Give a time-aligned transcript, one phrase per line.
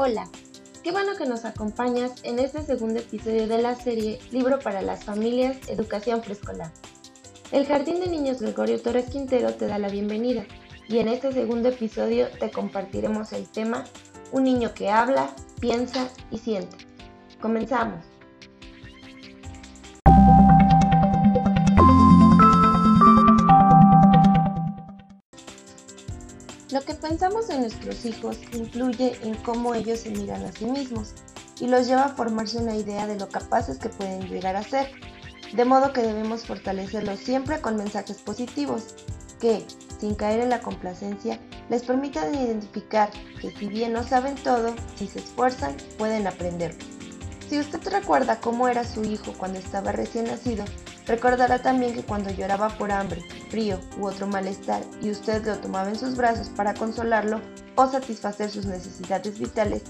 [0.00, 0.28] Hola,
[0.84, 5.02] qué bueno que nos acompañas en este segundo episodio de la serie Libro para las
[5.02, 6.70] Familias, Educación Preescolar.
[7.50, 10.46] El Jardín de Niños Gregorio Torres Quintero te da la bienvenida
[10.88, 13.82] y en este segundo episodio te compartiremos el tema
[14.30, 16.76] Un niño que habla, piensa y siente.
[17.40, 18.17] Comenzamos.
[26.70, 31.14] Lo que pensamos en nuestros hijos influye en cómo ellos se miran a sí mismos
[31.60, 34.90] y los lleva a formarse una idea de lo capaces que pueden llegar a ser,
[35.54, 38.94] de modo que debemos fortalecerlos siempre con mensajes positivos
[39.40, 39.64] que,
[39.98, 41.40] sin caer en la complacencia,
[41.70, 46.76] les permitan identificar que si bien no saben todo, si se esfuerzan, pueden aprender.
[47.48, 50.66] Si usted recuerda cómo era su hijo cuando estaba recién nacido,
[51.08, 55.88] recordará también que cuando lloraba por hambre, frío u otro malestar y usted lo tomaba
[55.88, 57.40] en sus brazos para consolarlo
[57.74, 59.82] o satisfacer sus necesidades vitales,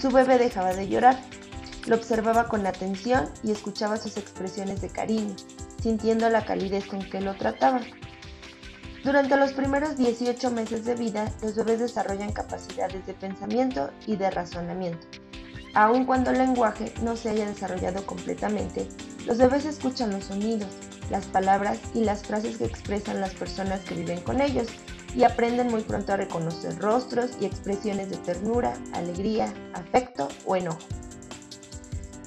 [0.00, 1.16] su bebé dejaba de llorar.
[1.86, 5.34] Lo observaba con atención y escuchaba sus expresiones de cariño,
[5.80, 7.80] sintiendo la calidez con que lo trataba.
[9.04, 14.30] Durante los primeros 18 meses de vida, los bebés desarrollan capacidades de pensamiento y de
[14.30, 15.06] razonamiento.
[15.74, 18.88] Aun cuando el lenguaje no se haya desarrollado completamente,
[19.26, 20.70] los bebés escuchan los sonidos,
[21.10, 24.68] las palabras y las frases que expresan las personas que viven con ellos
[25.14, 30.80] y aprenden muy pronto a reconocer rostros y expresiones de ternura, alegría, afecto o enojo.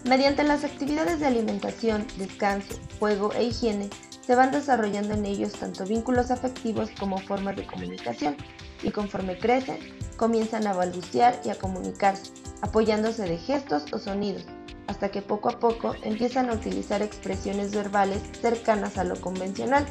[0.07, 3.89] Mediante las actividades de alimentación, descanso, juego e higiene,
[4.21, 8.37] se van desarrollando en ellos tanto vínculos afectivos como formas de comunicación,
[8.83, 9.79] y conforme crecen,
[10.15, 14.45] comienzan a balbucear y a comunicarse, apoyándose de gestos o sonidos,
[14.87, 19.85] hasta que poco a poco empiezan a utilizar expresiones verbales cercanas a lo convencional,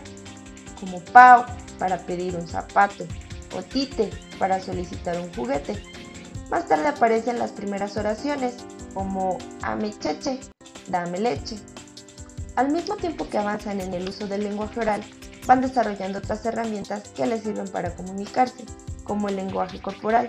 [0.79, 1.45] como pau
[1.79, 3.05] para pedir un zapato
[3.57, 5.83] o tite para solicitar un juguete.
[6.51, 8.57] Más tarde aparecen las primeras oraciones,
[8.93, 10.41] como ame cheche,
[10.89, 11.57] dame leche.
[12.57, 15.03] Al mismo tiempo que avanzan en el uso del lenguaje oral,
[15.47, 18.65] van desarrollando otras herramientas que les sirven para comunicarse,
[19.03, 20.29] como el lenguaje corporal,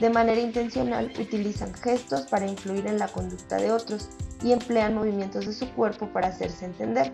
[0.00, 4.08] de manera intencional utilizan gestos para influir en la conducta de otros
[4.42, 7.12] y emplean movimientos de su cuerpo para hacerse entender.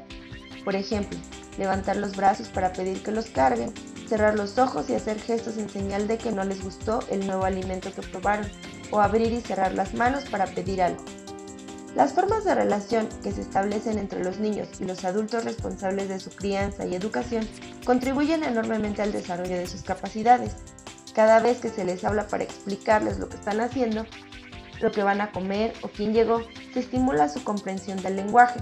[0.64, 1.18] Por ejemplo,
[1.58, 3.72] levantar los brazos para pedir que los carguen,
[4.08, 7.44] cerrar los ojos y hacer gestos en señal de que no les gustó el nuevo
[7.44, 8.46] alimento que probaron,
[8.90, 11.02] o abrir y cerrar las manos para pedir algo.
[11.94, 16.20] Las formas de relación que se establecen entre los niños y los adultos responsables de
[16.20, 17.46] su crianza y educación
[17.84, 20.56] contribuyen enormemente al desarrollo de sus capacidades,
[21.14, 24.06] cada vez que se les habla para explicarles lo que están haciendo,
[24.80, 26.42] lo que van a comer o quién llegó,
[26.72, 28.60] se estimula su comprensión del lenguaje,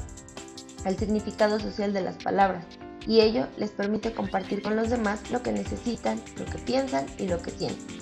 [0.85, 2.65] el significado social de las palabras,
[3.07, 7.27] y ello les permite compartir con los demás lo que necesitan, lo que piensan y
[7.27, 8.01] lo que sienten.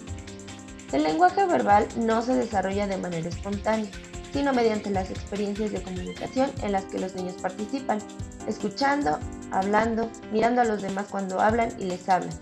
[0.92, 3.90] El lenguaje verbal no se desarrolla de manera espontánea,
[4.32, 7.98] sino mediante las experiencias de comunicación en las que los niños participan,
[8.46, 9.18] escuchando,
[9.50, 12.32] hablando, mirando a los demás cuando hablan y les hablan,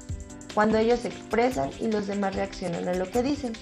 [0.56, 3.52] cuando ellos se expresan y los demás reaccionan a lo que dicen.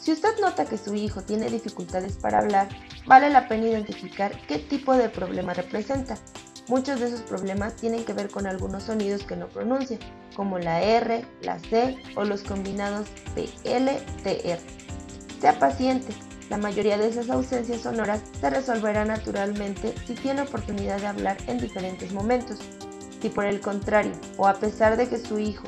[0.00, 2.68] Si usted nota que su hijo tiene dificultades para hablar,
[3.06, 6.16] vale la pena identificar qué tipo de problema representa.
[6.68, 9.98] Muchos de esos problemas tienen que ver con algunos sonidos que no pronuncia,
[10.36, 14.60] como la R, la C o los combinados de L, R.
[15.40, 16.14] Sea paciente,
[16.50, 21.58] la mayoría de esas ausencias sonoras se resolverán naturalmente si tiene oportunidad de hablar en
[21.58, 22.60] diferentes momentos.
[23.20, 25.64] Si por el contrario, o a pesar de que su hijo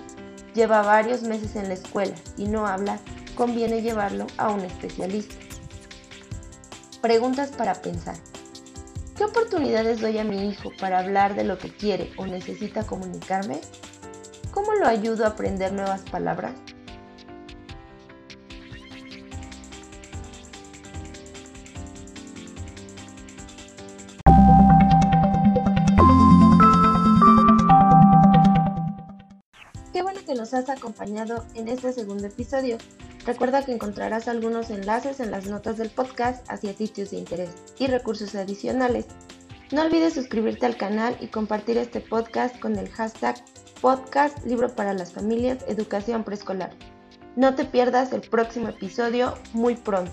[0.59, 2.99] lleva varios meses en la escuela y no habla,
[3.37, 5.37] conviene llevarlo a un especialista.
[7.01, 8.17] Preguntas para pensar.
[9.17, 13.61] ¿Qué oportunidades doy a mi hijo para hablar de lo que quiere o necesita comunicarme?
[14.51, 16.55] ¿Cómo lo ayudo a aprender nuevas palabras?
[30.39, 32.79] Nos has acompañado en este segundo episodio.
[33.27, 37.89] Recuerda que encontrarás algunos enlaces en las notas del podcast hacia sitios de interés y
[37.89, 39.07] recursos adicionales.
[39.73, 43.37] No olvides suscribirte al canal y compartir este podcast con el hashtag
[43.83, 44.39] podcast.
[47.37, 50.13] No te pierdas el próximo episodio muy pronto.